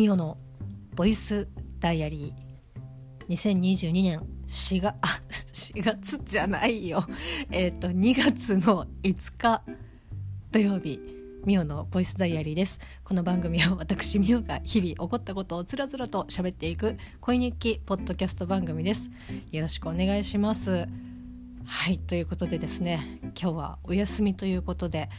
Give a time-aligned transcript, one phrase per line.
[0.00, 0.38] ミオの
[0.96, 1.46] ボイス
[1.78, 3.28] ダイアリー。
[3.28, 7.04] 2022年4月あ4月じゃないよ。
[7.50, 9.62] えっ、と2月の5日
[10.50, 10.98] 土曜日
[11.44, 12.80] ミオのボイスダイアリーです。
[13.04, 19.10] この番組は私ミオが日々起こったことをつらつらと喋っていく恋日記ポッドキャスト番組です。
[19.52, 20.88] よろしくお願いします。
[21.66, 25.10] はいということでですね今日はお休みということで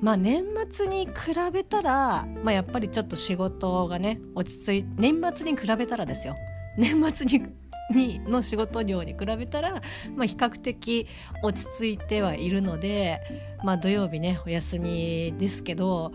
[0.00, 1.12] まあ年末に比
[1.52, 6.36] べたら、まあ、やっぱりちょっと仕事がね落ち着い年末に比べたらですよ。
[6.76, 7.46] 年末に
[7.90, 9.80] にの仕事量に比べたら、
[10.14, 11.06] まあ、比較的
[11.42, 13.18] 落ち着いてはいるので、
[13.64, 16.12] まあ、土曜日ねお休みですけど、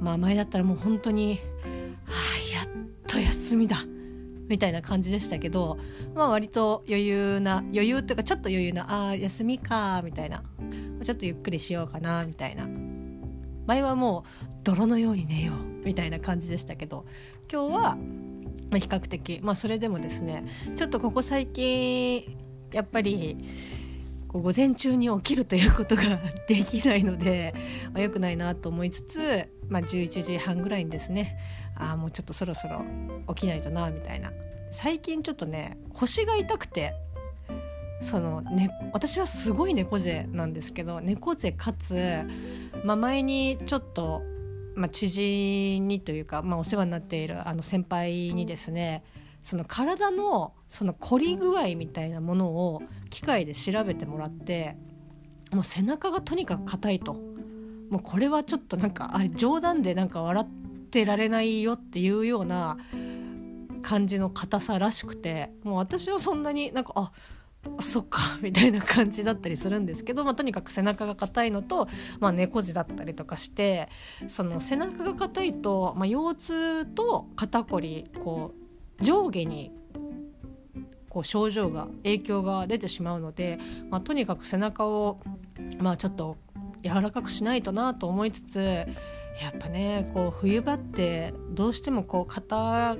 [0.00, 1.38] まあ、前だったらもう本当に
[2.04, 2.12] 「は
[2.52, 2.66] あやっ
[3.06, 3.78] と休みだ」
[4.48, 5.78] みたいな感じでしたけど、
[6.14, 10.42] まあ、割と余裕な余裕っていうかちょっと余裕な「ああ休みか」みたいな。
[11.06, 12.68] ちょっとゆっくりしようかなみたいな。
[13.68, 15.86] 前はもう泥のように寝よう。
[15.86, 17.06] みたいな感じでしたけど。
[17.50, 17.96] 今日は
[18.72, 22.36] 比較的まあそれでもですねちょっとここ最近
[22.72, 23.38] やっぱり
[24.26, 26.02] 午前中に起きるということが
[26.48, 27.54] できないので、
[27.92, 31.38] まあ、良くないなと思いつつ、まあ、11時半ぐらいにですね
[31.76, 32.84] ああもうちょっとそろそろ
[33.28, 34.32] 起きないとなみたいな。
[34.72, 36.92] 最近ちょっとね腰が痛くて
[38.00, 42.24] その、ね、私はすごい猫背なんですけど猫背かつ、
[42.84, 44.22] まあ、前にちょっと、
[44.74, 49.02] まあ、知人にというか、まあ、お世話になっているあの先輩にですね
[49.42, 54.76] その体のその凝り具合みたいなものを機械で調べてもらって
[55.52, 57.14] もう背中がとにかく硬いと。
[57.88, 60.46] もうこれはちょっとなんかあ冗談でなんか笑っ
[60.90, 62.76] てられないよっていうような
[63.82, 67.12] 感じの硬さらしくてもう私はそんなになんかあ
[67.78, 71.88] そっか みたいな感じだったりするんですけど、まあ、とにかく背中が硬いのと、
[72.20, 73.88] まあ、猫背だったりとかして
[74.28, 78.54] その背中が硬いと、まあ、腰痛と肩こりこ
[79.00, 79.72] う上下に
[81.08, 83.58] こう症状が影響が出てしまうので、
[83.90, 85.20] まあ、とにかく背中を、
[85.78, 86.36] まあ、ちょっと
[86.82, 88.86] 柔らかくしないとなと思いつつ
[89.42, 92.96] やっぱねこう冬場ってどうしてもこう肩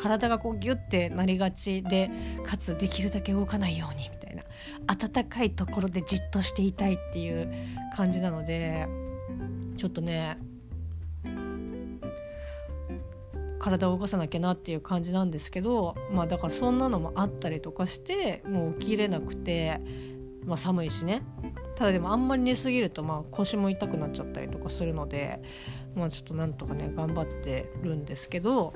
[0.00, 2.10] 体がこうギュッてなりがちで
[2.44, 4.42] かつできるだけ動かないようにみたいな。
[4.86, 7.52] 暖かいところでじっとしていたいっていう
[7.96, 8.86] 感じなので
[9.76, 10.38] ちょっとね
[13.58, 19.80] 体を動かさなきゃなっていう感じなんですけどまあだからそんなのもあったりとかしてもう起きれなくて、
[20.44, 21.22] まあ、寒いしね。
[21.76, 25.40] ただでもあんまり寝すぎるとまあ腰も痛くなっちゃったりとかするので
[25.94, 28.72] まあちょっとなんとかね頑張ってるんですけど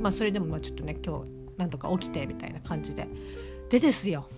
[0.00, 3.08] まあそれでもまあちょっとね今日なんとか起きてみたいな感じで。
[3.70, 4.28] でですよ。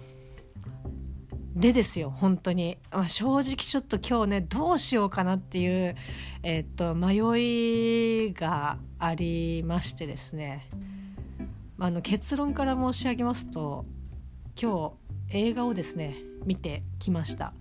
[1.54, 5.96] でですよ本当に、まあ、正直ちょっと今日ねどうしようかなっていう、
[6.42, 10.68] えー、っと迷いがありましてですね、
[11.76, 13.84] まあ、あの結論から申し上げますと
[14.60, 14.92] 今
[15.30, 16.16] 日映画をですね
[16.46, 17.52] 見てきました。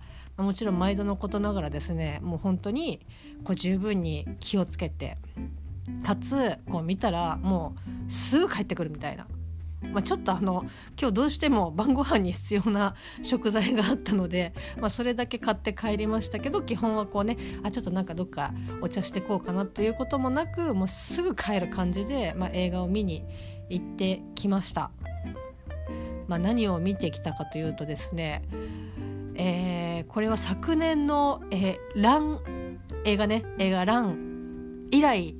[0.42, 3.00] もちろん毎度のことながらですねもう本当に
[3.44, 5.18] こう十分に気をつけて
[6.04, 7.74] かつこう見たらも
[8.08, 9.26] うすぐ帰ってくるみたいな。
[9.82, 10.66] まあ、ちょっとあの
[11.00, 18.52] 今日どうしても晩ご飯に必要な食材があったので、まあ、それだけ買って帰りましたけど基本はこうねあちょっとなんかどっか
[18.82, 23.24] お茶してこうかなということもなくもうすぐ帰る感じで、まあ、映画を見に
[23.70, 24.90] 行ってきました。
[26.28, 28.42] まあ、何を見てきたかというとですね
[29.42, 32.40] えー、これは昨年の、えー、ラン
[33.06, 33.42] 映画ね。
[33.58, 35.34] 映画「ラン」以来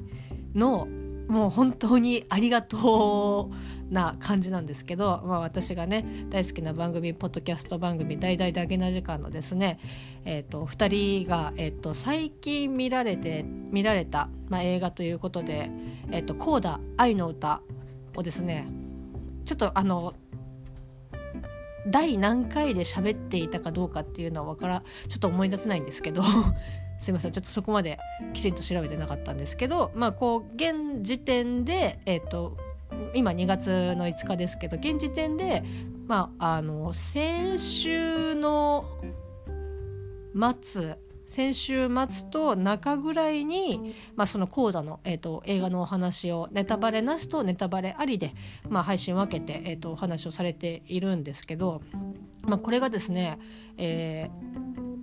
[0.55, 0.89] の
[1.29, 3.51] もう本当にありがと
[3.91, 9.79] うな感じなんですけど、まあ、私がね大好きな番組ポッドキャスト番組「大々だけな時間」のですね、
[10.25, 15.71] えーと、2人が、えーと、最近見られて見られた、まあ、映画ということで
[16.11, 17.61] 「えーと、コーダ愛の歌」
[18.17, 18.67] をですね
[19.45, 20.15] ちょっとあの
[21.87, 26.23] 第何回で喋っていたかどうかっていうのは分からちょっと思い出せないんですけど
[26.99, 27.99] すいませんちょっとそこまで
[28.33, 32.57] きちんと調べてなかったんですけどまあこう現時点でえっ、ー、と
[33.15, 35.63] 今2月の5日ですけど現時点で
[36.07, 38.85] まああの先週の
[40.61, 40.97] 末
[41.31, 48.35] 先週末と中ぐらいに、まあ、そのコーダの、えーと、映画のお話をネタバレなしとネタバレありで、
[48.69, 51.83] まあ、配信分けて、えーと、お話をされているんですけど、
[52.43, 53.39] まあ、これがですね、
[53.79, 55.01] えー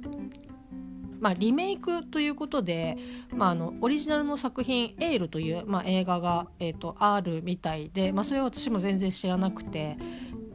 [1.21, 2.97] まあ、リメイクということで、
[3.33, 9.95] まあ、あのオリジナルの作品「エール」という、まあ、映画が、えーとあるみたいで、まあ、それは私も全然知らなくて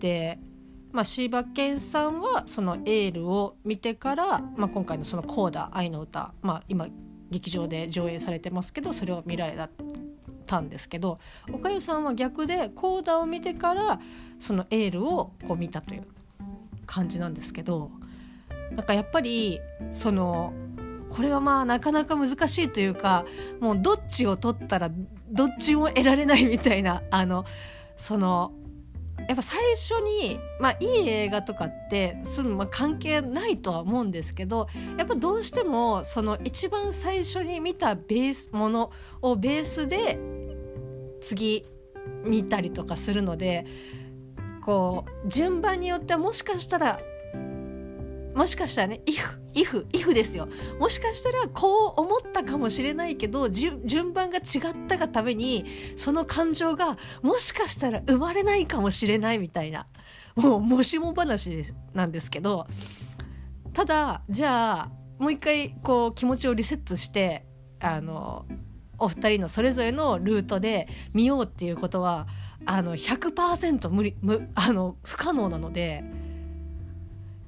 [0.00, 0.38] で
[0.92, 6.86] まあ、柴犬さんはその「エール」を見てから、まあ、今回のその「コーダ愛の歌」まあ、今
[7.30, 9.56] 劇場で上映されてますけどそれを見られ
[10.46, 11.18] たんですけど
[11.50, 13.98] おかゆさんは逆でコーダを見てから
[14.38, 16.06] そのエールをこう見たという
[16.84, 17.90] 感じなんですけど
[18.70, 19.60] なんかやっぱり
[19.90, 20.52] その
[21.08, 23.24] これはまあなかなか難しいというか
[23.60, 24.90] もうどっちを取ったら
[25.30, 27.44] どっちも得られないみたいなあの
[27.96, 28.52] その
[29.28, 34.68] やっぱ最初に、まあ、いい映画とかってすぐ、まあ、関係ないとは思うんですけど
[34.98, 40.18] やっぱどうしてもその一番最初に見たベースものをベースで
[41.20, 41.64] 次
[42.24, 43.66] 見たりとかするので
[44.64, 47.00] こう順番によってはもしかしたら
[48.34, 50.48] もしかしたらね if if if ですよ
[50.78, 54.42] もしかしたらこう思ったかもしれないけど順番が違っ
[54.88, 55.64] たがために
[55.96, 59.86] その感情がもしかしたら生まれないかもしれないみたいな
[60.36, 62.66] もうもしも話なんですけど
[63.74, 67.44] ただじゃあもう一回こう気持ちをリセットして
[67.80, 68.46] あの
[68.98, 72.26] お二人のそれぞれのルートで見ようっていうことは
[72.64, 76.04] あの100%無理無あの不可能なので。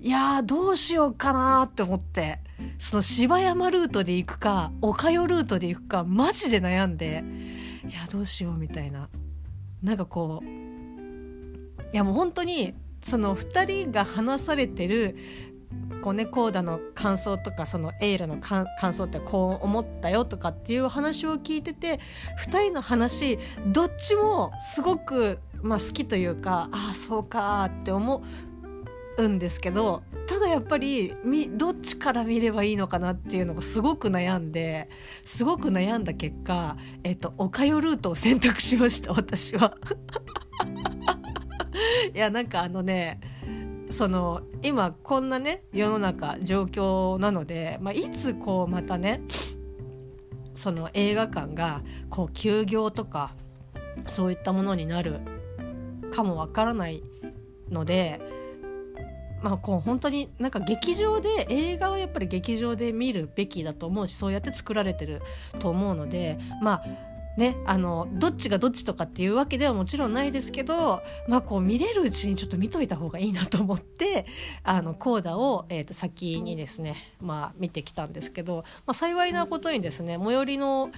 [0.04, 2.38] いやどうしようかなって思って。
[2.78, 7.24] その芝山ルートで行くか岡代ルートで行くかマジで悩んで。
[7.88, 9.08] いやどうしようみたいな。
[9.82, 15.16] なんかこういやもう本当にその2人が話されてる
[16.02, 21.98] こうねコーダの感想とかそのエイラの感想ってこう思ったよとかっていう話を聞いてて
[22.46, 28.53] 2人の話どっちもすごく、まあ、好きというかああそうかって思う。
[29.18, 31.14] うんですけどただやっぱり
[31.52, 34.88] どっちから見ればいいのかなっていうのがすごく悩んで
[35.24, 39.76] すごく悩んだ結果、えっと、おかよルートを選択しました私は。
[42.14, 43.20] いやなんかあのね
[43.90, 49.20] その今こんなね世の中状況なので、まあ、いつこうまたね
[50.54, 53.34] その映画館がこう休業とか
[54.08, 55.20] そういったものになる
[56.10, 57.02] かもわからない
[57.70, 58.20] ので
[59.44, 65.20] まあ、こう本当になんか劇場で映画はやっぱり劇場で見るべきだと思うしそうやって作られてる
[65.58, 74.24] と思うのでまあね、あのどっちがどっちとかっていうわけではもちろんないですけど、まあ、こう見れるうちにちょっと見といた方がいいなと思って
[74.62, 80.92] あのコーダを、えー、と先にですね、まあ、見てきたんですけど、まあ、幸いなことにですね最寄りの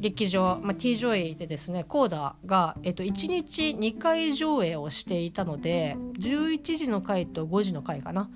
[0.00, 8.30] 劇場、まあ、T ジョイでですねコーダが、えー、と1日2回上映をしていたので11時の回と5時の回かな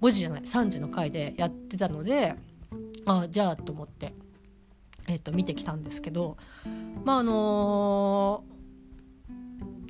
[0.00, 2.34] ？5時じゃない3時の回でやってたので
[3.06, 4.12] あじゃあと思って。
[5.10, 6.36] えー、と見てきたんですけど
[7.02, 8.44] まああの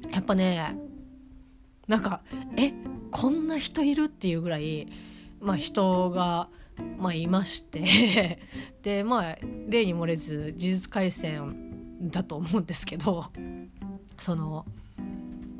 [0.08, 0.76] ー、やっぱね
[1.88, 2.22] なんか
[2.56, 2.72] え
[3.10, 4.86] こんな人いるっていうぐらい、
[5.40, 6.48] まあ、人が、
[6.98, 8.38] まあ、いまして
[8.82, 9.38] でまあ
[9.68, 13.26] 例に漏れず事実回線だと思うんですけど
[14.18, 14.66] その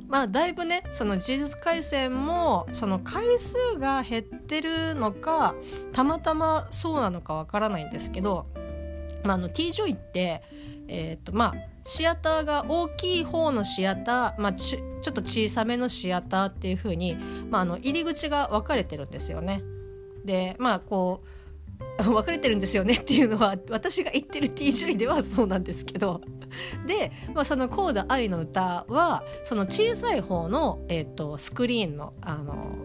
[0.09, 5.55] まあだいぶねその事実回線もその回数が減ってるのか
[5.93, 8.47] たまたまそうなのかわからないんですけど
[9.25, 10.43] まあ、あの T ジョイって、
[10.89, 11.55] えーとまあ、
[11.85, 17.17] シアターが大きい方のシアター、まあ、ちょっと小さめのシアターっていう風に、
[17.51, 19.63] まあ、あの入り口が分かれてるんですよね。
[20.29, 21.25] でまあこ
[21.99, 26.21] う 分かれてるんですよねっていうのは 私が言ってる T ジョイではそうなんですけど
[26.87, 32.77] で、まあ、その「コーダ愛の歌は」その小さい方の、えーと、スクリーンのあの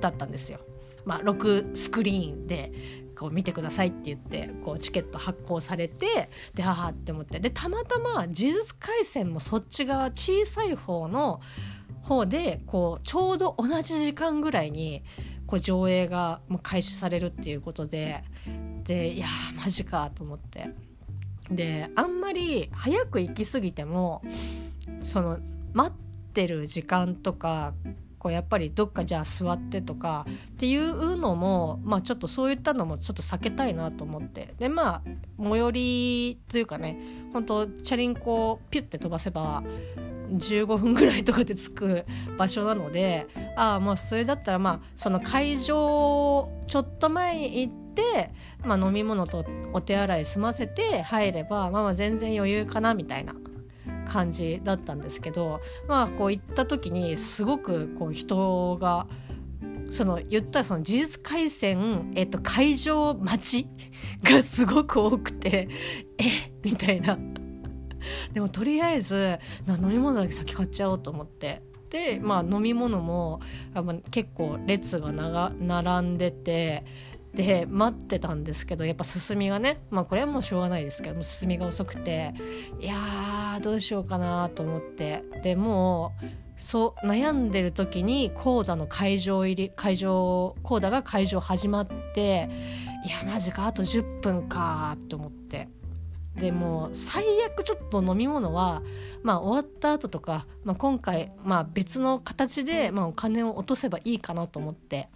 [0.00, 0.58] だったんですよ。
[1.04, 2.72] まあ、6スクリーンで
[3.16, 11.40] こう見てくださいって言ってこうチケット発行されてでははって思ってでたまたま呪術廻戦もそっち側小さい方の
[12.02, 15.02] 方でこうちょうど同じ時間ぐらいに
[15.52, 18.24] こう上映が開始されるっていうことで
[18.84, 20.70] でいやマジかと思って。
[21.50, 24.22] であんまり早く行き過ぎても
[25.02, 25.38] その
[25.74, 27.74] 待ってる時間とか
[28.18, 34.54] こうやっぱりどっかじゃあ座ってとかっていうのも、まあ、ちょっとそういったのもちょっと避けたいなと思って。
[34.58, 35.02] でまあ
[35.38, 36.98] 最寄りというかね
[37.34, 39.62] 本当チャリンコをピュッて飛ばせば
[40.32, 42.04] 15分ぐらいとかで着く
[42.36, 48.30] 場所なのでああもうそれだったらまあその会場ちょっと前に行って、
[48.64, 53.34] まあ、飲み物とお手洗い済ませて入れば、まあ、まあ全然余裕かなみたいな
[54.08, 59.06] 感じだったんですけどまあこう行った時にすごくこう人が
[59.90, 63.68] その言ったらその事実回線、えっと、会場待ち
[64.22, 65.68] がすごく多くて
[66.18, 66.24] え
[66.64, 67.18] みたいな
[68.32, 71.62] でもとりあえず飲み物だけ先買っちゃおうと思って。
[71.90, 73.40] でまあ飲み物も
[74.10, 76.84] 結構列が並んでて。
[77.34, 82.34] で待ってたんですけどやっぱ進みがねまあこれはもうしょうがないですけど進みが遅くて。
[82.78, 85.24] いやーどうしようかなと思って。
[85.42, 92.48] でもうそう悩んでる時にコーダの会場入り会場コーダが会場始まって
[93.04, 95.68] いやマジかあと10分かと思って。
[96.36, 98.82] でも最悪ちょっと飲み物は、
[99.22, 105.08] まあ、終わった後とか、まあ、今回、まあ、別の形で、まあ、お金を落とせばいいかなと思って。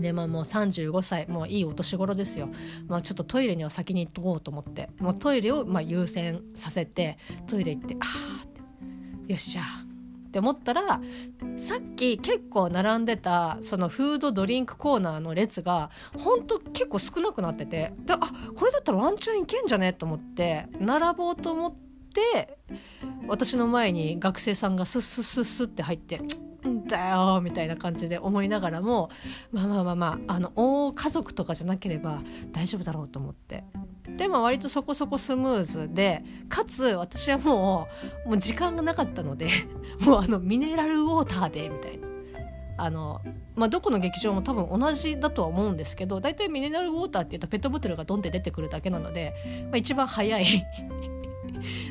[0.00, 2.48] でまあもう35歳もういいお年頃ですよ、
[2.88, 4.88] まあ、ちょっとトイレには先に行っとこうと思って。
[4.98, 8.04] もうトイレをま優先させてトイレ行ってあ
[8.42, 8.48] あっ
[9.26, 9.32] て。
[9.32, 9.89] よしじゃあ
[10.30, 10.82] って思ったら
[11.56, 18.18] さっき結構並んでたそのフードドリンクコーナーの列がほんと結構少なくなっててであ
[18.54, 19.92] これだったらワンチャンいけんじゃね？
[19.92, 22.58] と思って並ぼうと思って
[23.26, 26.20] 私の前に学生さんがスッスッスッスッって入って
[26.90, 29.10] だよみたいな感じで思いながらも
[29.52, 32.20] まあまあまあまああの大家族とかじゃなければ
[32.52, 33.64] 大丈夫だろうと思って
[34.16, 37.88] でも割とそこそこスムーズでかつ私はも
[38.26, 39.48] うもう時間がなかったので
[40.04, 42.10] もうあのミネラルウォーターでみたいな。
[42.82, 43.20] あの
[43.56, 50.46] まあ、どこの劇場も多分同じだとは思うんですけど大体ミネラルウォーターっていうとペットボトルがドンって出てくるだけなので、まあ、一番早い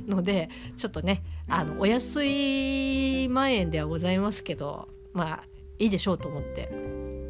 [0.08, 5.44] のでちょっとねあのお安い万円ではございますけどまあ
[5.80, 6.70] いいでしょうと思って、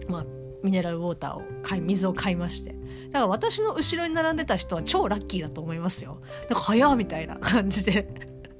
[0.07, 0.25] まあ、
[0.63, 2.79] ミネラルウォーターを買い水を買いまして。
[3.11, 6.21] だから私の後ろに並んでた人は超ラッキーだと思いますよ。
[6.41, 8.07] なんか早みたいな感じで。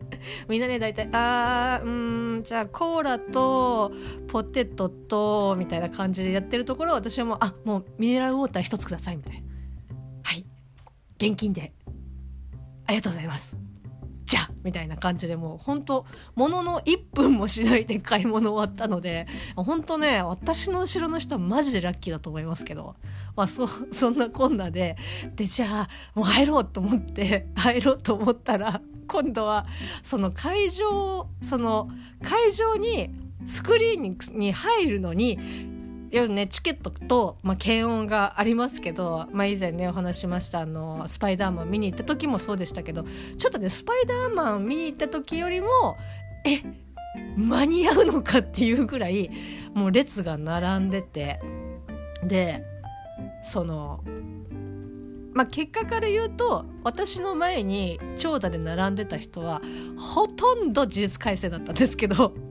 [0.50, 3.92] みんなね大体「あーうんじゃあコーラと
[4.28, 9.48] ポテトと」みたいな感じでやってるところ私はもう「あもうミネラルウォーター1つください」みたいな
[10.24, 10.46] 「はい。
[11.18, 11.74] 現金で。
[12.86, 13.56] ありがとうございます」
[14.30, 16.06] じゃみたいな感じでもう本当
[16.36, 22.96] ものの1分もしないで買い物終わったので本当ね私の後ろの人はマジでラッキーだと思いますけど、
[23.36, 24.98] まあ、そそんなこんなで
[25.36, 29.66] でじゃあもう入ろうと思って入ろうと思ったら今度は
[30.04, 31.90] その会場その
[32.22, 33.10] 会場に
[33.48, 35.40] スクリーンに入るのに
[36.12, 43.04] 夜ねチケットと、まあ、検温がありますけど、まあ、以前ねお話しましたあのスパイダーマン見に行った時もそうでしたけど
[43.38, 45.68] ちょっとねスパイダーマン見に行った時よりも
[46.46, 46.62] え
[47.38, 49.30] 間に合うのかっていうぐらい
[49.74, 51.40] もう列が並んでて。
[52.24, 52.66] で
[53.42, 54.04] その
[55.34, 59.62] まあ、結果から言うと私の前に長蛇で並んでた人は
[59.98, 62.49] ほとんど事実改正だったんですけど。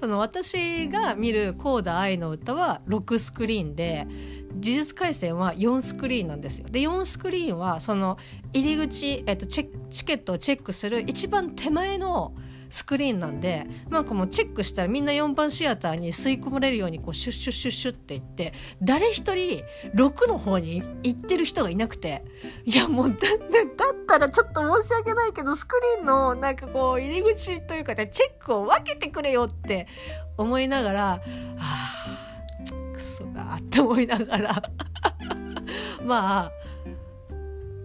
[0.00, 4.06] その私が見る「コーダ愛の歌」は6スクリーンで
[4.50, 6.66] 「呪術廻戦」は4スクリーンなんですよ。
[6.70, 8.18] で4スクリーンはその
[8.52, 12.34] 入り口、えっと、チチケットをチェックする一番手前の
[12.70, 19.62] スクリーンなんでなんかもうチェックしたらみんな4番シアターに吸い込まれるようにこうシュッシュッシュッシュッっていって誰一人
[19.94, 22.24] 6の方に行ってる人がいなくて
[22.64, 29.86] いやもうだだったらちょっと申し訳ないけどスクリーンのなんかこう入り口というかチェックを分けてくれよって
[30.36, 31.20] 思いながらは
[31.58, 32.18] あ
[32.92, 34.62] クソがって思いながら。
[36.04, 36.52] まあ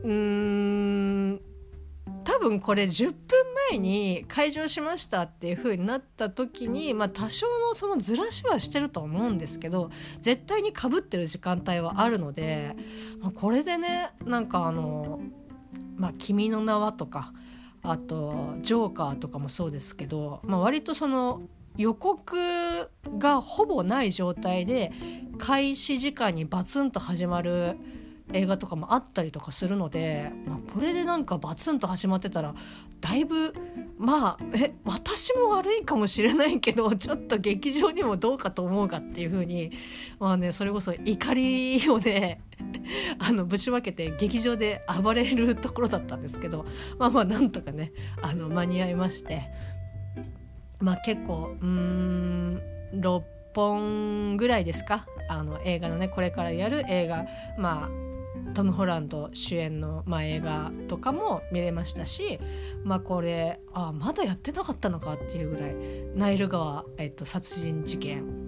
[0.03, 1.52] うーん
[2.23, 3.15] 多分これ10分
[3.71, 9.89] 前に開場しましたっていう風になった時に、まあ、多少のそのずらしはしてると思うんですけど
[10.19, 12.75] 絶対にかぶってる時間帯はあるので、
[13.19, 15.21] まあ、これでねなんかあの
[15.95, 17.33] 「まあ、君の名は」とか
[17.81, 21.41] あと「ジョーカー」とかもそうですけど、まあ、割とその
[21.77, 22.37] 予告
[23.17, 24.91] がほぼない状態で
[25.39, 27.77] 開始時間にバツンと始まる
[28.31, 32.55] 映画とかもあったりとかするので、まあ、これでなんかバツンと始まってたら
[33.01, 33.53] だいぶ
[33.97, 39.71] まあえ私も悪いかもしれないけど ちょっと劇場にもどうかと思うかっていう風に
[40.19, 42.41] まあねそれこそ怒りをね
[43.19, 46.65] あのぶちまけて劇場で暴れるところだったんですけど
[46.97, 49.43] まあまあなんとかねあの間に合いまして。
[50.79, 52.61] まあ結構うーん
[52.95, 53.21] 6
[53.55, 55.05] 本ぐらいですか？
[55.29, 57.25] あの映画のねこれからやる映画。
[57.57, 58.12] まあ
[58.53, 62.39] トム・ホランド主演の、まあ、映画とかも見れましたし、
[62.83, 65.75] まあ、これあまだやってなかったのかっていうぐらい
[66.15, 68.43] ナイル川、えっと、殺人事件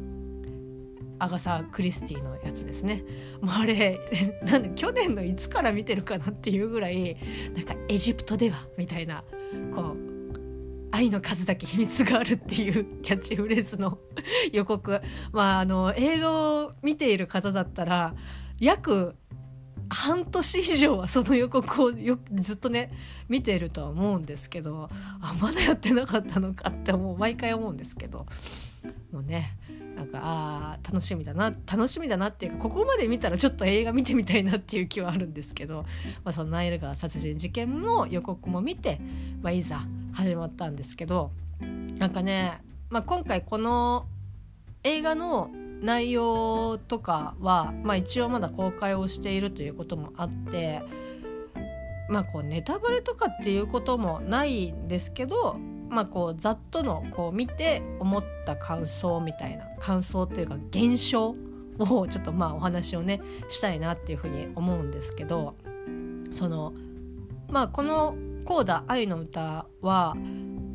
[1.20, 3.04] アガサ・クリスティのやつですね。
[3.42, 4.00] もうあれ
[4.44, 7.18] なんで去年のいつから見てるかなっていうぐらい
[7.56, 9.24] なんかエジプトではみたいな
[9.74, 10.16] こう
[10.92, 13.98] 愛の数だけ秘密があるっていうキャッチフレーズの
[14.52, 16.32] 予告まああの映画
[16.64, 18.16] を見ている方だったら
[18.60, 19.16] 約
[19.90, 22.92] 半年以上はその予告をよずっとね
[23.30, 24.90] 見ているとは思うんですけど
[25.22, 28.26] あまだやってなかったのかってもう毎回思うんですけど
[29.12, 29.58] もうね
[29.96, 35.84] なんかあ楽しみだな楽しみだなっていうかここまで見たらちょっと映画見てみたいなっていう気はあるんですけど、
[36.24, 39.00] まあ、そのナイル川殺人事件の予告も見て、
[39.42, 39.82] まあ、いざ
[40.14, 41.32] 始まったんですけど
[41.98, 44.06] なんかね、まあ、今回この
[44.84, 45.50] 映画の
[45.86, 50.82] 内容とかは、まあ、一応まだ公開をしているということもあって
[52.10, 61.36] まあこうネタバレとかっていうこともないんですけどまあこうざっとのこう見て思った感想みたいな感想っていうか現象
[61.78, 65.56] をちょっとまあお話をねしたいなっていうふうに思うんですけど
[66.32, 66.74] その
[67.48, 68.16] まあこの
[68.46, 70.16] 「コーダ愛の歌」は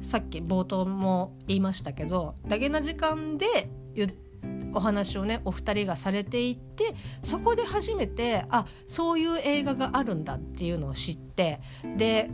[0.03, 3.47] さっき冒頭も言いましたけどダゲな時間で
[3.95, 4.30] 言って
[4.73, 11.61] お話をねお二人がされていってそこで初めてあそういう映画があるんだっていうのを知って
[11.97, 12.31] で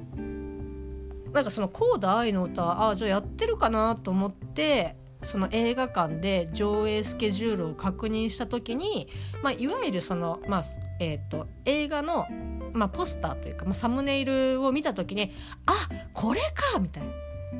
[1.32, 9.08] なんかその「コーダ愛の歌」あじゃあやってるかなと思ってその映画館で上映スケジュールを確認した時に、
[9.42, 10.62] まあ、いわゆるその、まあ
[11.00, 12.26] えーと、映画の、
[12.72, 15.32] まあ、ポスターというか、まあ、サムネイルを見た時に
[15.66, 15.72] あ
[16.12, 17.10] これかみたいな。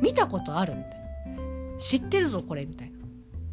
[0.01, 1.79] 見たことあるみたいな。
[1.79, 2.96] 知ってるぞこれみたいな。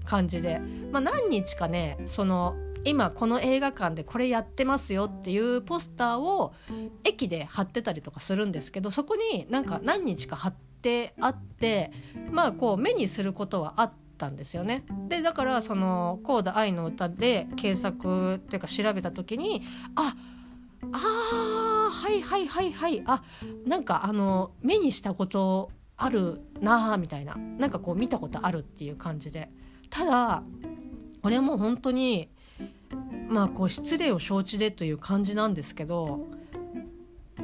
[0.06, 0.60] 感じで、
[0.92, 2.56] まあ、何日かねその
[2.86, 6.54] 今この映画館でこれやってますよっていうポスターを
[7.04, 11.92] 駅で貼ってたりとかするんですけどそこになんか何日か貼ってあって
[12.30, 14.84] まあこう目にすることはあったんですよね。
[15.08, 19.62] でだからその「コーダ愛の歌」で検索っていうか調べた時に
[19.96, 20.14] あ
[20.92, 23.24] あはいはいはいはいあ
[23.66, 27.38] なんかあの目にしたことあるなあみたいな。
[27.38, 29.50] なんかこう見たことあるっていう感じで。
[29.94, 30.44] ただ
[31.22, 32.28] これはもう本当に
[33.30, 36.28] まあこう失礼を承知でという感じなんですけど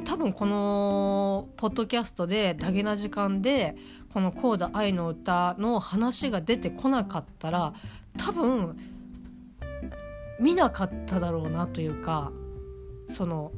[0.04, 3.76] 多分このポッドキャストでダゲな時間で
[4.12, 7.72] この「コーダ愛の歌」の話が出てこなかったら
[8.18, 8.76] 多分
[10.40, 12.32] 見なかっただろうなというか
[13.06, 13.52] その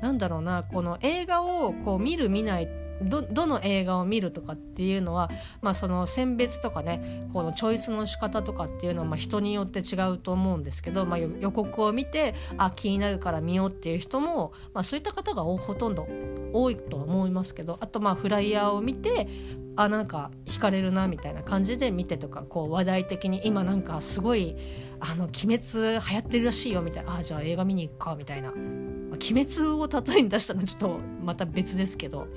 [0.00, 5.30] なんだろうなこの映画をこう見る見ないどどの映画を見るとかっていうのは、
[5.62, 16.06] まあ、その選別とかねこのチョイスの仕方とかっていうのはまあ人によって違うと思うんですけど、まあ、予告を見てあ気になるから見ようっていう人も、まあ、そういった方がほとんど
[16.52, 19.28] 多いとは思いますけどあとまあフライヤーを見て
[19.76, 24.56] あなんか惹かれるなみたいな感じで見てとかこう話題的に今なんかすごい
[25.00, 28.52] 「あの鬼滅流行ってるらしいよ」みたいな「あじゃあ映画見に行くか」みたいな。
[29.20, 32.28] 鬼滅を例えに出したのはちょっとまた別ですけど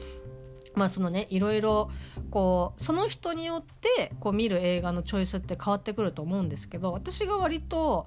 [0.75, 1.89] まあそのねいろいろ
[2.29, 8.05] こうその人によってこう見る映画のチョイスって変わってくると思うんですけど私が割と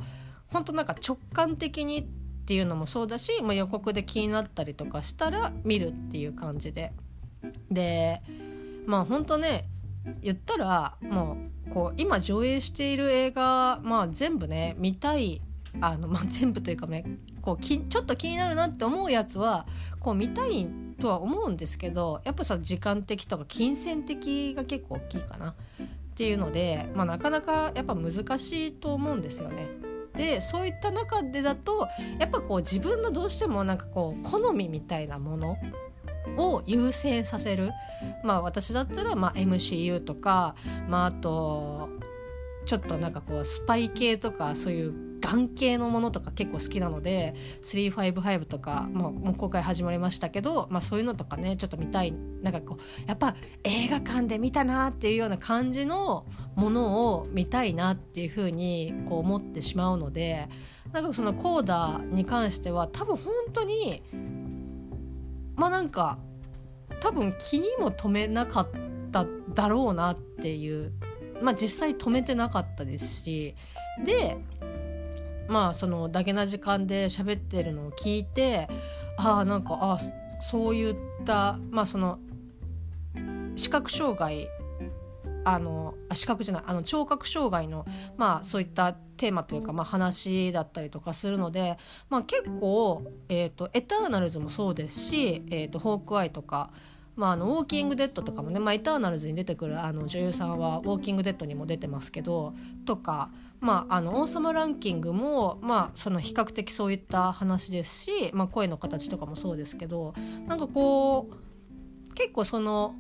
[0.48, 2.05] 本当なんか直感的にっ
[2.46, 6.92] ていうのもそうだし、まあ、予告で気になったりとかしたら見るっていう感じで。
[7.70, 8.22] で
[8.87, 9.68] まあ本当ね
[10.22, 15.42] 言ったらもうこう今上映している映画、まあ、全部ね見たい
[15.81, 17.05] あの、まあ、全部というかね
[17.46, 19.66] こうきちょっと気になるなって思うやつは
[20.00, 20.68] こう見たい
[21.00, 25.54] とは思うんですけどやっぱさ時間的とか金銭的が結構大きいかなっ
[26.16, 29.68] ていうので、まあ、なかなかやっぱ難しいと思うんですよね。
[30.16, 31.87] でそういった中でだと
[32.18, 35.56] やっぱこう自分のどうしてもなんかこう好みみたいなもの
[36.38, 37.70] を優先させる
[38.24, 40.56] まあ私だったらまあ MCU とか、
[40.88, 41.90] まあ、あと
[42.64, 52.12] ちょっとなんかこうスパイ系とかそういう眼系のものとか結構好きなので355とか、まあ、もう公開始まりましたけど、まあ、そういうのとかねちょっと見たい。
[52.42, 60.48] なんかこうやっぱ映画館で見たなっていうような感じのものを見たいなっていうふうに思ってしまうので
[60.92, 64.02] なんかそのコーダーに関しては多分本当に
[65.57, 66.18] まあなんか
[67.00, 68.68] 多分気にも留めなかっ
[69.11, 70.92] ただろうなっていう
[71.42, 73.55] まあ実際止めてなかったですし
[74.05, 74.38] で
[75.48, 78.68] まあそのだけな時間で喋ってるのを聞いて
[79.18, 79.98] ああなんかあ
[80.40, 82.18] そういったまあその
[83.54, 84.48] 視覚障害
[85.44, 91.78] あの視覚じゃないあの聴覚障害のまあそういったテーマというか、まあ、話だったりとかするので、
[92.11, 96.70] まあ、結構、えーと、エターナルズもそうですし、えーとホークアイとか
[97.16, 110.12] まあ、あのウォーキング・デッドとかもね、まあ、イターナルズに出てくるあの女優さんはウォーキング・デッドにも出てますけどとか、まあ、あの王様ランキングも、まあ、その比較的そういった話ですし、まあ、声の形とかもそうですけど
[110.46, 112.94] なんかこう結構その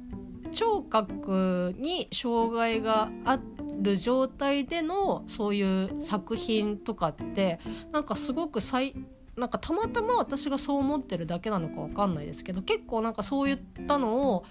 [0.52, 3.38] 聴覚に障害があ
[3.82, 7.58] る状態でのそういう作品とかって
[7.92, 8.94] なんかすごく最
[9.36, 14.44] なんかたまたま私がそう思ってるだけなのか分かんないですけど結構なんかそういったのを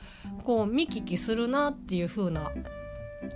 [0.44, 2.52] こう見聞きするなっていう風な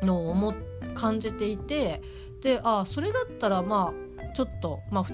[0.03, 0.53] のを思
[0.93, 2.01] 感じていて
[2.41, 5.05] でああそれだったらまあちょっと、まあ、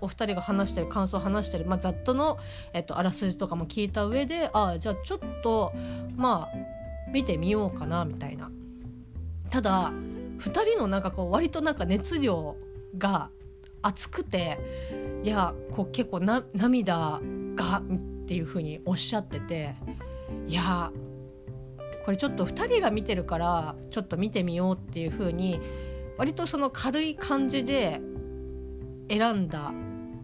[0.00, 2.38] お二人が話してる感想を話してる、まあ、ざっとの、
[2.72, 5.72] えっと、あらすじとかも聞いた上であじゃあちょっと
[6.16, 8.50] まあ見てみようかなみたいな。
[9.50, 12.56] ただ2人のなんかこう割となんか熱量
[12.98, 13.30] が
[13.82, 14.58] 熱くて
[15.24, 17.18] いやこう結構な涙
[17.56, 19.74] がっていう風におっしゃってて
[20.46, 20.92] いや
[22.04, 25.58] これちょっと2人が見てるからちょっと見てみようっていう風に
[26.18, 28.02] 割とその軽い感じで
[29.08, 29.72] 選んだ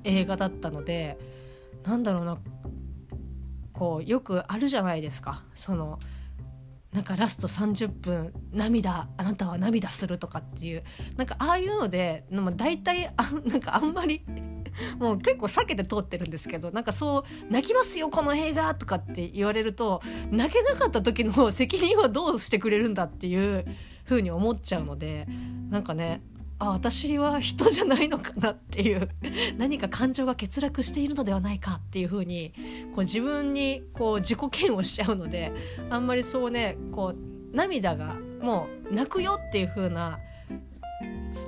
[0.04, 1.18] 映画だったので
[1.82, 2.38] なんだろうな
[3.72, 5.44] こうよくあるじゃないですか。
[5.54, 5.98] その
[6.92, 10.82] なんかラスト30分涙あなたは涙するとかっていう。
[11.16, 14.22] なんかああいうので大体あなんかあんまり
[14.98, 23.64] もう結構避けて通ってるんですけどなんかそう「泣きますよこの映画」とかって言われると泣けなかった時の責任はどうしてくれるんだっていう
[24.04, 25.26] ふうに思っちゃうので
[25.70, 26.22] なんかね
[26.59, 29.09] あ私は人じゃないのかなっていう
[29.56, 32.52] 何か感情が欠落しているのではないかっていうふうに
[32.94, 35.52] こう自分にこう自己嫌悪しちゃうので
[35.88, 40.18] あんまりそうねこう涙がもう泣くよっていう風な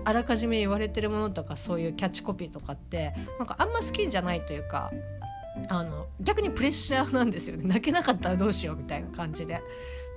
[0.05, 4.93] あらかじめ言われてるものとかそういうキャッチコピーとかってなんかあんま好きじゃないというか
[5.69, 9.63] あの逆にプレッシャーなんですよね泣けなかったらどうしようみたいな感じで。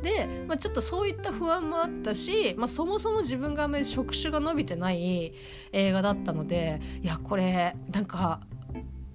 [0.02, 5.34] で、まあ、ちょっとそういった不安もあったし、まあ、そもそも自分があんまり触手が伸びてない
[5.72, 8.42] 映画だったのでいやこれなんか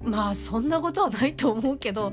[0.02, 2.12] まあそんなことはないと思うけど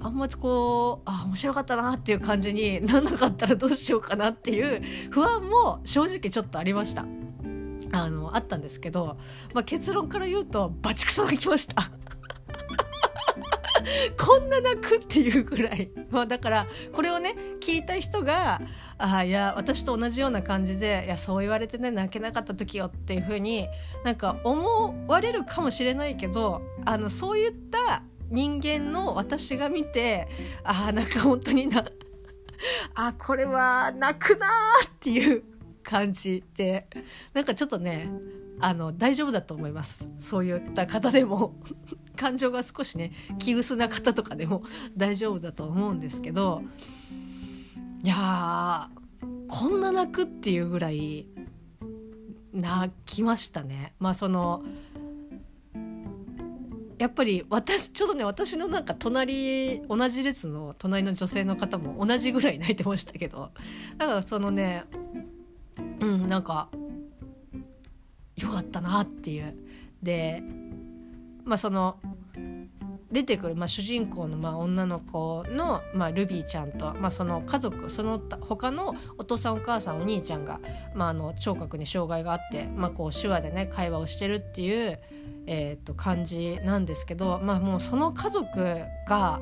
[0.00, 7.04] あんまりこうあ面白かったなっていう感じにならなかったらどうしようかなっていう不安も正直ちょっとありました。
[7.92, 9.16] あのあったんですけど、
[9.54, 11.74] まあ、結論から言うとバチクソ泣きました。
[14.18, 18.60] こんな泣くっていうぐらい、まあ、だからこれをね聞いた人が
[18.98, 23.68] 「ああいや私と同じような感じでいやそう言われてね泣けなかった時よ」っていうふうに
[24.04, 30.28] なんか思われるかもしれないけどあのそういった人間の私が見て
[30.64, 31.84] あなんか本当にな
[32.94, 35.44] あこれは泣くなーっていう
[35.86, 36.88] 感じで
[37.32, 38.10] なんかちょっとね
[38.58, 40.08] あの大丈夫だと思います。
[40.18, 41.54] そういった方でも。
[42.16, 44.62] 感情が少しね気薄な方とかでも
[44.96, 46.62] 大丈夫だと思うんですけど
[48.02, 48.90] いや
[49.48, 51.26] こんな泣くっていうぐらい
[52.54, 53.92] 泣きましたね。
[54.00, 54.64] まあその
[56.98, 63.50] やっぱり私ちょうどね私のなんか隣同じ列の隣の女性の方も同じぐらい泣いてましたけど。
[63.98, 64.84] だからそのね
[66.00, 66.68] うんなんか
[68.36, 69.56] よかったなっていう。
[70.02, 70.42] で
[71.44, 71.98] まあその
[73.10, 80.60] 出てくる、まあ、主人公のまあ女の子の、まあ、ルビーちゃんと、まあ、その家族その他のお父さんお母さんお兄ちゃんが、
[80.94, 84.98] まあ、あの聴覚に障害があって、まあ、こう手話でね会話をしてるっていう、
[85.46, 89.40] えー、と感じなんですけど、まあ、もうその家族が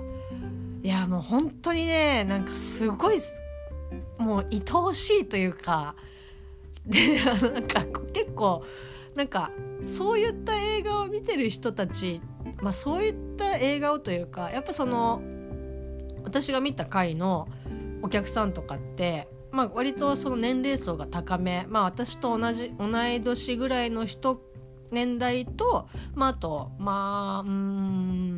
[0.83, 3.17] いやもう本当にねなんかすごい
[4.19, 5.97] もう愛おしいというか
[6.87, 8.65] でなんか結構
[9.15, 9.51] なんか
[9.83, 12.21] そういった映画を見てる人たち、
[12.61, 15.23] まあ、そういった映画をというかやっぱその
[16.25, 17.49] 私が見た回の
[18.03, 24.41] お客さんとかって、まあ、割とその年齢層が高め、まあ、私と同じ同い年ぐらいの人
[24.91, 28.34] 年代と、まあ、あとまあうん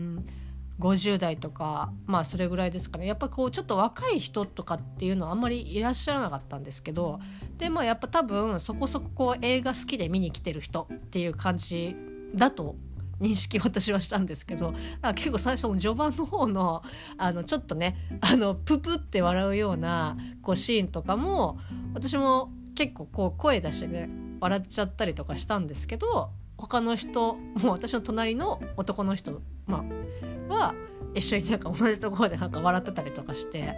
[0.78, 3.06] 50代とかまあそれぐらいですかね。
[3.06, 7.18] やっぱこうちょっと若い人とかっていうのはあんまりいらっしゃらなかったんですけど
[7.58, 11.96] でまあやっぱ多分そこそここう映画好きで見に来てる人っていう感じ
[12.34, 12.76] だと
[13.20, 14.74] 認識私はしたんですけど
[15.14, 16.82] 結構最初の序盤の方の
[17.16, 21.58] あのちょっとねあのププって笑うようなこうシーンとかも
[21.94, 24.10] 私も結構こう声出してね
[24.40, 30.74] 笑っちゃったりとかしたんですけど他の人もう私の隣の男の人まあは
[31.14, 33.74] 一緒になんか同じところでなんか笑ってたりとかして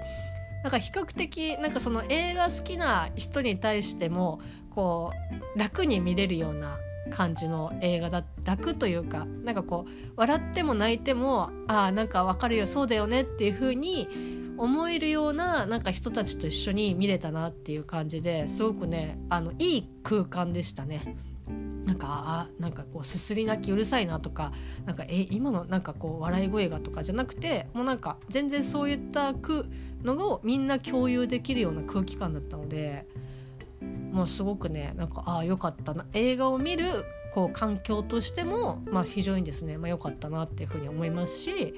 [0.63, 5.13] なんか比較的なんかその映画好きな人に対してもこ
[5.55, 6.79] う楽に見れるような
[7.11, 14.09] 感じの映画だ楽というかなんかこう笑っても泣いてもああなんかわかるよそうだよねっていう風に
[14.59, 21.17] 思えるようななんか人たちと一緒に見れたなっていう感じですごくねあのいい空間でしたね。
[21.89, 24.53] なんかあなんかこうすすり泣きうるさいなとか
[24.85, 29.33] なんかえ今のなんかこう笑い声がとかじゃなくてもうなんか全然そういった
[30.05, 33.07] のをみんな共有できるような空気感だったので
[34.13, 36.05] もうすごくねなんかああよかったな。
[36.13, 41.75] 映画を見るこう環境としても、まあ、非常にですね、まあ、かったなっていうふうに思いますし、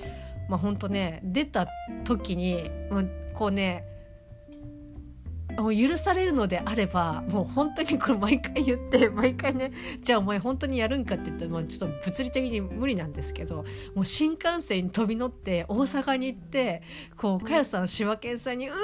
[0.48, 1.68] まあ、本当ね出た
[2.04, 3.84] 時に、まあ、こうね
[5.58, 16.82] もう許されるのであればもう本当にこれ毎回言って 毎回ねじゃあお前本当にやるんかって言ってもちょっと物理的に無理なんですけどもう新幹線に飛び乗って大阪に行って
[17.16, 18.74] こうかよさん柴犬さんに「うー!」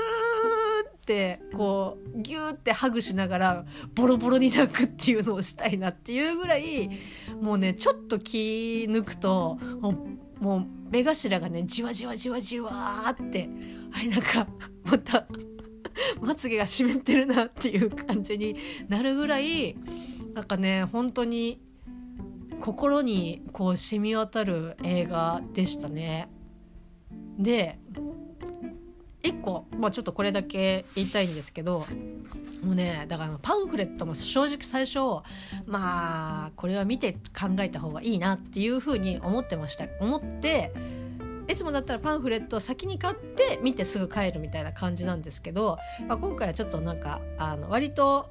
[0.91, 6.91] ってこうギューってハグしながらボロボロに泣くっていうのをしたいなっていうぐらい
[7.41, 13.49] もうねちょっと気抜くともうもう目頭がねじわじわじわじわって
[13.93, 14.47] あれなんか
[14.85, 15.27] また
[16.21, 18.57] まつげが湿ってるなっていう感じに
[18.89, 19.77] なるぐらい
[20.35, 21.61] なんかね本当に
[22.61, 26.29] 心にこう染み渡る映画でしたね。
[27.39, 27.79] で
[29.23, 31.87] 1個、まあ、ちょっとこれだけ言いたいんですけど
[32.63, 34.99] もうねだからパンフレットも正直最初
[35.67, 40.73] まあこれは見て考えた方がいいなっていうふうに思ってました思って
[41.57, 48.29] いつもだったらパンフレットを先に買って見てすぐ帰るみたいな感じなんですけど、まあ、今回はちょっとなんかあの割と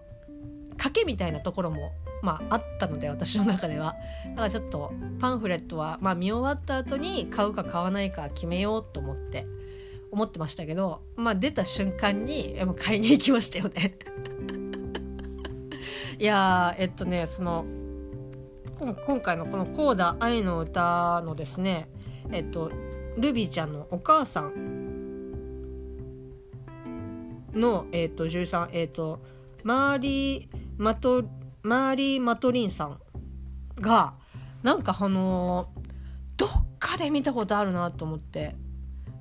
[0.78, 3.96] 賭けみたいなところもまあ、あったので私の中では。
[4.30, 9.46] だからちょっとパンフレットは、まあ、見終わった後に買うか買わないか決めようと思って
[10.12, 13.98] 思ってましたけど、まあ、出た瞬間にもう買いに行きましたよね。
[16.18, 17.66] いやえっとねその
[19.06, 21.90] 今回のこの「コーダ愛の歌」のですね
[22.32, 22.72] えっと
[23.17, 24.75] ルビーちゃんのお母さん
[27.54, 29.21] の、えっと、女優さん、えっと、
[29.63, 30.47] マーリー・
[30.78, 31.23] マト
[31.63, 32.99] マーリー・マトリンさん
[33.80, 34.15] が
[34.62, 35.69] なんかあの
[36.38, 38.56] どっかで見たことあるなと思って。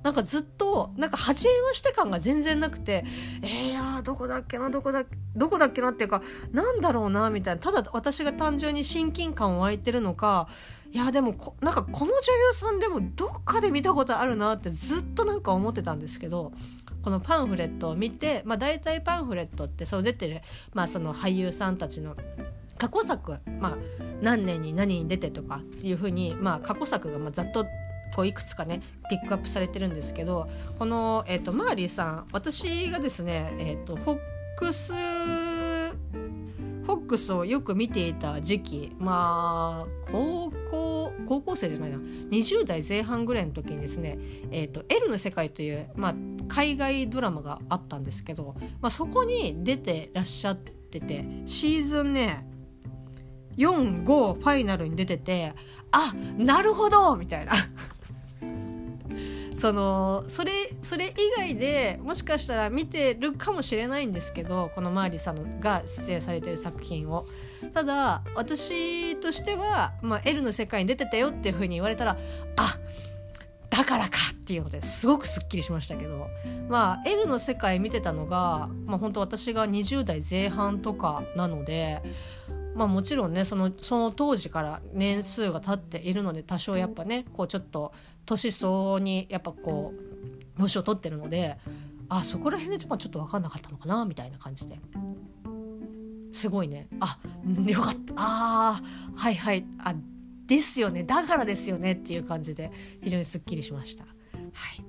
[0.03, 3.03] なんかずっとなんか初めまして感が全然なくて
[3.41, 5.03] えー、やどこだっけなどこだ
[5.35, 7.59] どこだっけなっていうかなんだろうなみたいな。
[7.59, 10.47] ただ私が単純に親近感湧いてるのか
[10.95, 16.53] いやでもこなんかこの女優さんでもどっかで見たことあるなってずっとなんか思ってたんですけど
[17.03, 20.39] このパンフレットを見て、まあ、大体パンフレットってそう出てる、
[20.73, 22.15] まあ、その俳優さんたちの
[22.77, 23.77] 過去作、まあ、
[24.21, 27.65] 何年に何に出てとかっていうふうに、まあ、過去作がまざっと
[28.15, 30.47] こういくつかねピックアップされてるんですけど
[30.79, 34.19] この、えーと、マーリーさん私がですね、えーと、フォッ
[34.55, 34.93] クス
[37.05, 41.97] ックスをよく見ていた時期まあ高校高校生じゃないな。
[41.97, 44.17] 20代前半ぐらいの時にですね
[44.51, 46.15] 「えーと、L の世界」という、まあ、
[46.47, 52.47] 海外ドラマがあったんですけど、まあ、そこに出てらっしゃっててシーズンね
[53.57, 55.53] 45ファイナルに出てて
[55.91, 57.53] あなるほどみたいな。
[59.55, 67.25] そのそれそれ以外でもしかしたら見てるかもしれないんですけどこのマーリさんが出演されてる作品を。
[67.73, 72.17] ただ私としては、まあ、L の世界に出てたよっていうふうに言われたら
[72.57, 72.77] あ
[73.69, 76.27] だからかっていうのですごくすっきりしましたけど。
[76.67, 82.01] まあ L の世界見てたのが、まあ、本当私が20代前半とかなので
[82.75, 87.93] まあもちろんねそのその当時から年数が経っているので多少やっぱねこうちょっと
[88.25, 91.57] 年相応にやっぱこう年を取ってるので
[92.09, 94.79] あそこら辺でちょっと分かんなかったのかなみたいな感じで。
[96.31, 96.89] すごいね。
[96.99, 97.17] あ
[97.65, 98.13] よかった。
[98.17, 98.81] あ
[99.15, 99.65] はいはい。
[99.79, 99.95] あ
[100.45, 101.03] ですよね。
[101.05, 104.03] だからですよねっていう感じで非常にすっきりしました。
[104.03, 104.83] はい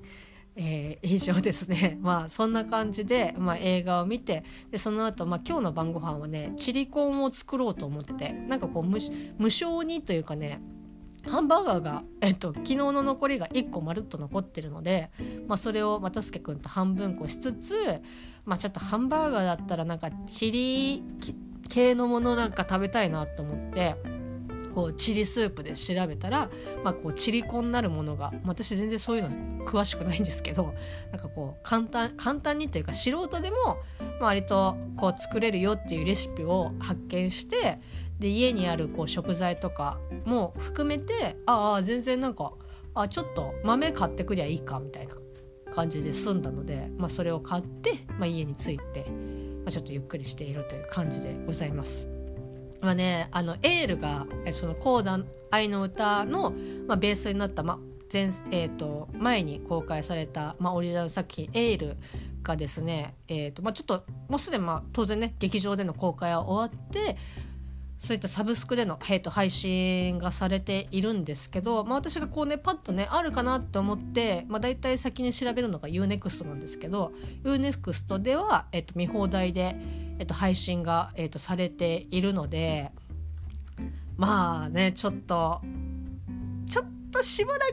[0.59, 8.97] えー、以上ですね まあそんな感じで、まあ、映画を見てでその後、まあ今日の晩ご飯はねチリコンを作ろうと思ってなんかこう無
[9.37, 10.59] 無償にというかね
[11.29, 15.11] ハンバーガーが、えっと、昨日の残りが1個まるっと残ってるので、
[15.47, 17.73] まあ、それを又助君と半分こしつつ、
[18.45, 21.03] まあ、ちょっとハンバーガーだったらなんかチリ
[21.67, 24.16] 系のものなんか食べたいなと思って。
[24.77, 26.51] こうチリスープで調べたら、
[26.83, 30.75] まあ、こうチリコになるものが私全然そういうの詳しくないんですけど
[31.11, 33.55] なんかこう簡単簡単にっていうか素人でも
[34.21, 37.79] 割とこう作れるよっていうレシピを発見して
[38.19, 42.53] で家にあるこう食材とかも含めてああ全然なんか
[42.93, 45.15] あちょっと豆買ってくりゃいいかみたいな
[45.73, 52.16] 感じで済んだので、まあ、それを買って、まあ、家に着いて、まあ、ちょっとゆっくりしているという感じでございます。
[52.81, 55.17] まあね、あのエールがそのコーダ
[55.51, 56.53] 愛の歌の、
[56.87, 57.79] まあ、ベースになった、ま
[58.11, 61.97] 前えーと、前に公開された、まあ、オリジナル作品「エール」
[62.43, 67.17] がですね、えーとまあ、ちょっともうすでに、まあ、当然ね劇場での公開は終わって
[67.97, 77.11] そういったサブスクでの、えー、と配信がされているんですけど、まあ、私がこうねパッとねあるかなって思って、まあ、大体先に調べるのが UNEXT なんですけど
[77.43, 79.75] UNEXT では、えー、と見放題で、
[80.19, 82.91] えー、と配信が、えー、とされているので
[84.15, 85.61] まあねちょっと
[87.17, 87.65] としばら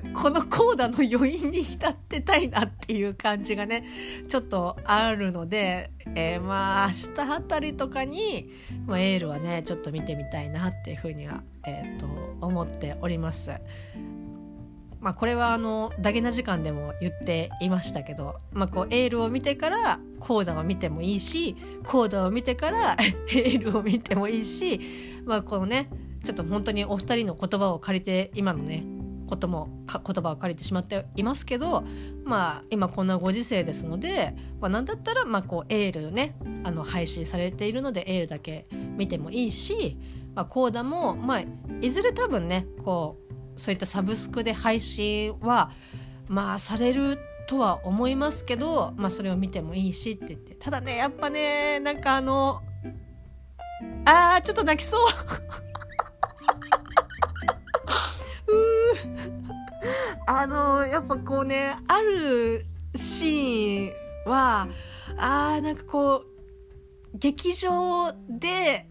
[0.00, 3.84] くこのコーダの余韻に浸ってたいなっていう感じがね
[4.26, 8.50] ちょっとあるので、えー、まあ明日あたりとかに、
[8.86, 12.06] まあ、エールはねちょっと見てみたいなっていうふうには、えーと、
[12.40, 13.50] 思っております。
[14.98, 21.54] まあ、これはあのダゲな時間でも言っていましたけど、まあ、こうエールを見てからコーダを見てもいいし
[21.84, 22.96] コーダを見てから
[23.30, 24.80] エールを見てもいいし、
[25.24, 25.90] まあ、このね
[26.26, 28.82] ちょっと本当にお二人の言葉を借りて今のね
[29.28, 31.84] ことも言葉を借りてしまっていますけど
[32.24, 36.34] まあ今こんなご時世ですので、まあ、何だったらまあこうエールね
[36.64, 39.98] あの配信されているのでエールだけ見てもいいし、
[40.34, 41.44] まあ、コーダも、まあ、
[41.80, 43.18] いずれ多分ねこ
[43.54, 45.70] うそういったサブスクで配信は
[46.26, 52.62] まあされるとは思いますけど、まあ、それを見てもいいしって言ってただねやっぱねなんかあの
[54.04, 55.65] あーちょっと泣きそう。
[60.26, 64.68] あのやっぱこうねあるシーンは
[65.16, 66.26] あーなんかこう
[67.14, 68.88] 劇場で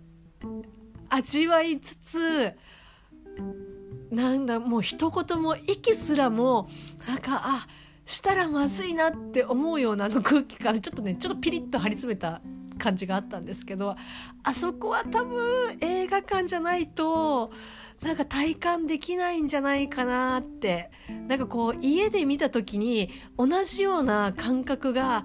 [1.10, 2.54] 味わいつつ
[4.12, 6.68] なんだもう一言も息すらも
[7.08, 7.68] なんかあ
[8.06, 12.42] したらまずいなって思うようなの空気感ちょっとねちょっとピリッと張り詰めた
[12.78, 13.96] 感じがあったんですけど
[14.44, 17.52] あそこは多分映画館じゃないと
[18.02, 20.92] なんか体感できないんじゃないかなって
[21.28, 25.24] なんかこう家で見た時に同じような感覚が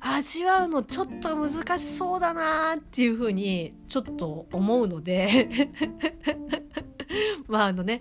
[0.00, 5.48] 味わうのちょっと難しそうだなっていうふうにちょっと思うので
[7.48, 7.98] まああのね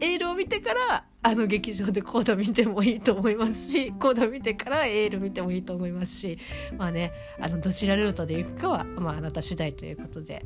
[0.00, 6.38] エールを見てからあの劇場でコード見てもいいと思いますしコード見てからエール見てもいいと思いますし
[6.76, 10.44] まあねあのどちらルートで行くかは、まあ、あなた次第ということで。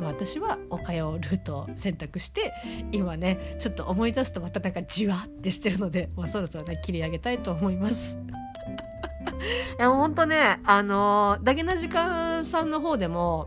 [0.00, 2.52] 私はおかよルートを選択して
[2.92, 8.16] 今ねちょっと思い出すとまたなんかじわってしてるので、 まあ、そろそろね切り上げたいと思います。
[9.78, 13.46] いや本当ねあのダゲな時間さんの方でも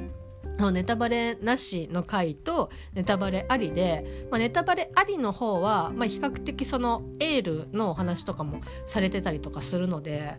[0.71, 10.35] ネタバレなしの回とネタバレありで、まあ、ネタバレありの方は、まあ、比較的そのエールのお話とかもされてたりとかするので、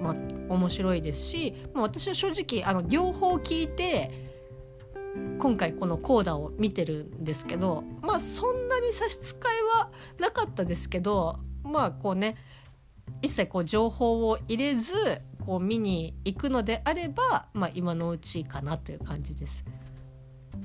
[0.00, 0.14] まあ、
[0.48, 4.27] 面白いですし、まあ、私は正直あの両方聞いて
[5.38, 12.36] 今回このコーダを見てるんですけどまあそんなに差し支えはなかったですけどまあこうね
[13.22, 14.94] 一切こう情報を入れず
[15.44, 19.64] こう見に行くのであれば、まあ、今のうちかなという感じです。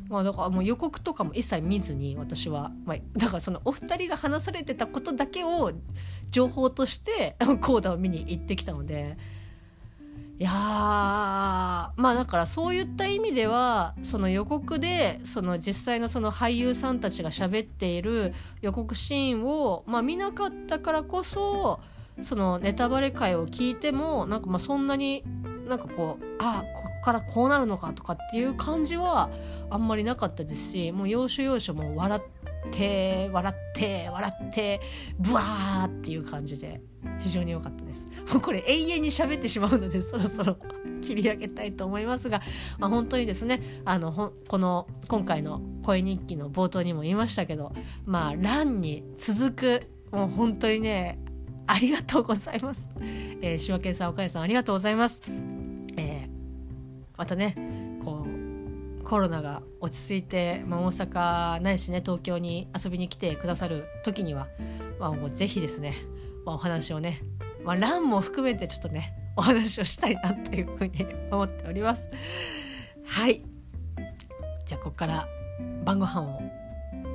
[0.10, 5.72] まあ、だからもう予告とかも一切見ずに私は、まあ、だからそのお二人が話されてたことだけを
[6.30, 9.18] 情報として コーダを見に行ってきたので
[10.40, 21.80] いやまあだからそういった意味ではその予告でその実際のその俳優さんたちが喋っている予告シーンを、まあ、見なかったからこそ
[22.22, 25.24] そのネタバレ会を聞いてもなんかまあそんなに
[25.68, 29.30] なんかこうあここからこうなるのかとかっていう感じは
[29.70, 34.82] あんまりなかったですしもう要所要所も笑ってて笑って笑って
[35.20, 36.82] ブワーっていう感じで
[37.20, 40.58] 非常に良かったですもう これ永遠に喋ってしまうのでそろそろ
[41.02, 42.42] 切り上げたいと思いますが、
[42.80, 47.74] まあ、本当にですねあのこの今回の声日記の冒頭にも言いましたけど
[48.06, 51.20] まあ乱に続くもう本当にね
[51.68, 52.90] ありがとうございます。
[53.42, 55.22] えー、柴犬さん、岡谷さん、ありがとうございます。
[55.96, 56.30] えー、
[57.18, 57.56] またね、
[59.04, 64.48] コロナが落ち着いて、まあ、大阪ないしね、東京に遊びに来てくださる時には、
[65.00, 65.96] まあ、もうぜひですね、
[66.46, 67.22] まあ、お話をね、
[67.64, 72.10] まあ、ランも含めてちょっとね、お話をしたいなというふうに思っております。
[73.06, 73.44] はい。
[74.66, 75.28] じゃあ、ここから
[75.84, 76.42] 晩ご飯を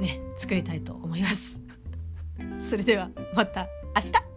[0.00, 1.60] ね、作りたいと思います。
[2.58, 4.27] それでは、また明日